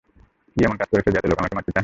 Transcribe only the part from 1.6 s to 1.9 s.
চায়?